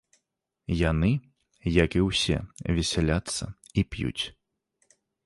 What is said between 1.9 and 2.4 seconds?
і ўсе,